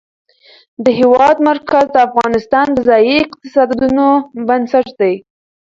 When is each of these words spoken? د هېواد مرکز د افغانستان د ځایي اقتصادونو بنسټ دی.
د 0.83 0.85
هېواد 0.99 1.35
مرکز 1.49 1.85
د 1.91 1.97
افغانستان 2.07 2.67
د 2.71 2.77
ځایي 2.89 3.15
اقتصادونو 3.25 4.05
بنسټ 4.47 4.87
دی. 4.99 5.13